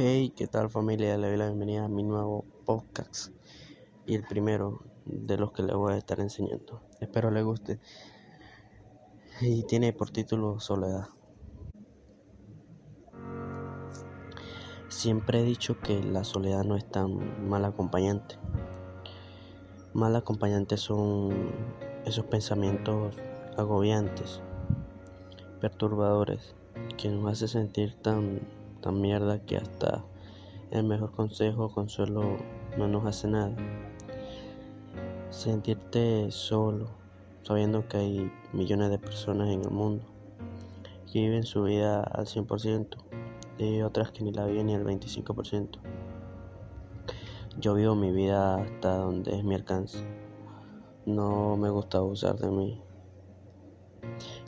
[0.00, 1.18] Hey, ¿qué tal familia?
[1.18, 3.32] Le doy la bienvenida a mi nuevo podcast
[4.06, 6.82] y el primero de los que les voy a estar enseñando.
[7.00, 7.80] Espero les guste.
[9.40, 11.08] Y tiene por título Soledad.
[14.86, 18.36] Siempre he dicho que la soledad no es tan mal acompañante.
[19.94, 21.50] Mal acompañante son
[22.04, 23.16] esos pensamientos
[23.56, 24.42] agobiantes,
[25.60, 26.54] perturbadores,
[26.96, 30.04] que nos hace sentir tan tan mierda que hasta
[30.70, 32.36] el mejor consejo o consuelo
[32.76, 33.54] no nos hace nada.
[35.30, 36.88] Sentirte solo,
[37.42, 40.04] sabiendo que hay millones de personas en el mundo
[41.12, 42.96] que viven su vida al 100%
[43.58, 45.78] y otras que ni la viven ni al 25%.
[47.58, 49.98] Yo vivo mi vida hasta donde es mi alcance.
[51.06, 52.80] No me gusta abusar de mí.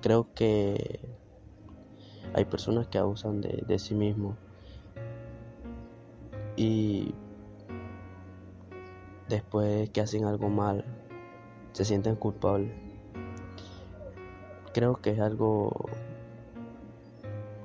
[0.00, 1.00] Creo que
[2.36, 4.36] hay personas que abusan de, sí mismos
[6.54, 7.14] y
[9.26, 10.84] después que hacen algo mal
[11.72, 12.74] se sienten culpables.
[14.74, 15.86] Creo que es algo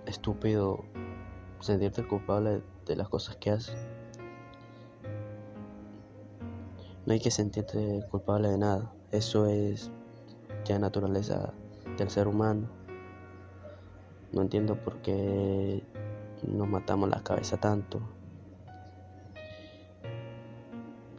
[0.06, 0.86] estúpido
[1.60, 3.76] sentirte culpable de las cosas que haces.
[7.06, 8.94] No hay que sentirte culpable de nada.
[9.12, 9.92] Eso es
[10.64, 11.54] ya naturaleza
[11.98, 12.81] del ser humano.
[14.32, 15.84] No entiendo por qué
[16.48, 18.00] nos matamos la cabeza tanto,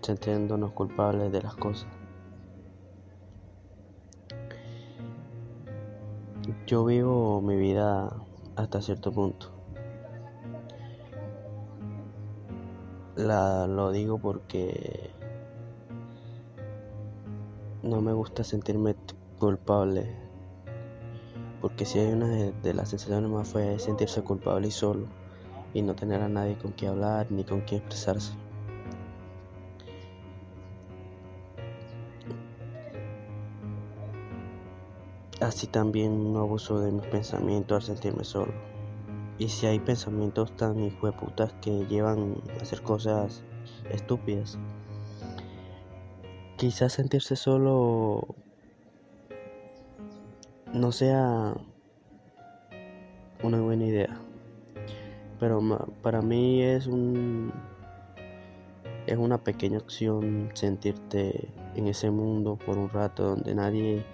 [0.00, 1.88] sintiéndonos culpables de las cosas.
[6.66, 8.16] Yo vivo mi vida
[8.56, 9.50] hasta cierto punto.
[13.14, 15.10] La, lo digo porque
[17.82, 18.96] no me gusta sentirme
[19.38, 20.31] culpable
[21.62, 25.06] porque si hay una de, las sensaciones más feas es sentirse culpable y solo
[25.72, 28.32] y no tener a nadie con quien hablar ni con quien expresarse.
[35.40, 38.52] Así también no abuso de mis pensamientos al sentirme solo.
[39.38, 43.42] Y si hay pensamientos tan hijueputas que llevan a hacer cosas
[43.90, 44.58] estúpidas,
[46.56, 48.36] quizás sentirse solo
[50.82, 51.54] no sea
[53.44, 54.20] una buena idea.
[55.38, 55.60] Pero
[56.02, 57.52] para mí es un
[59.06, 64.04] es una pequeña opción sentirte en ese mundo por un rato donde nadie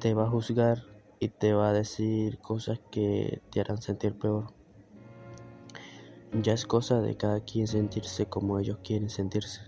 [0.00, 0.82] te va a juzgar
[1.20, 4.46] y te va a decir cosas que te harán sentir peor.
[6.32, 9.60] Ya es cosa de cada quien sentirse como ellos quieren sentirse.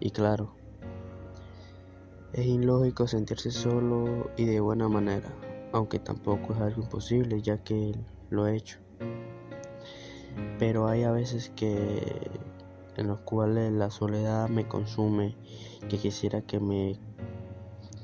[0.00, 0.59] Y claro,
[2.32, 5.34] es ilógico sentirse solo y de buena manera,
[5.72, 7.94] aunque tampoco es algo imposible ya que
[8.28, 8.78] lo he hecho.
[10.58, 12.30] Pero hay a veces que
[12.96, 15.36] en los cuales la soledad me consume,
[15.88, 16.98] que quisiera que me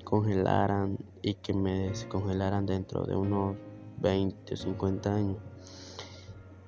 [0.04, 3.56] congelaran y que me descongelaran dentro de unos
[3.98, 5.38] 20 o 50 años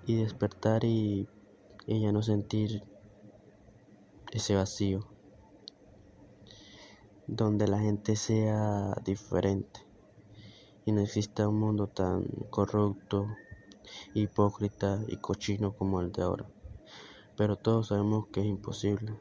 [0.06, 1.28] y despertar y,
[1.86, 2.82] y ya no sentir
[4.32, 5.17] ese vacío
[7.28, 9.80] donde la gente sea diferente
[10.86, 13.28] y no exista un mundo tan corrupto,
[14.14, 16.46] hipócrita y cochino como el de ahora.
[17.36, 19.20] Pero todos sabemos que es imposible.